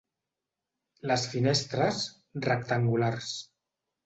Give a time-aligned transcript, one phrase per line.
[1.11, 2.01] Les finestres,
[2.47, 3.31] rectangulars.